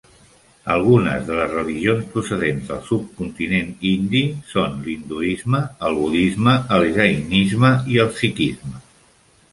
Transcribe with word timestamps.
Algunes 0.75 1.25
de 1.27 1.35
les 1.39 1.51
religions 1.57 2.07
procedents 2.15 2.65
del 2.71 2.79
subcontinent 2.87 3.69
indi 3.91 4.23
són 4.55 4.81
l'hinduisme, 4.87 5.63
el 5.91 6.01
budisme, 6.01 6.57
el 6.79 6.91
jainisme 6.97 7.75
i 7.97 8.05
el 8.07 8.15
sikhisme. 8.25 8.83